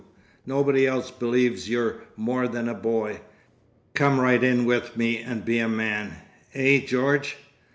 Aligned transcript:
Nobody 0.47 0.87
else 0.87 1.11
believes 1.11 1.69
you're 1.69 1.97
more 2.15 2.47
than 2.47 2.67
a 2.67 2.73
boy. 2.73 3.21
Come 3.93 4.19
right 4.19 4.43
in 4.43 4.65
with 4.65 4.97
me 4.97 5.19
and 5.19 5.45
be 5.45 5.59
a 5.59 5.69
man. 5.69 6.13
Eh, 6.55 6.79
George? 6.83 7.37